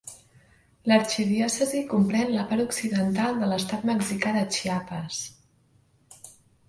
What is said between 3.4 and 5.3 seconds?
de l'estat mexicà de Chiapas.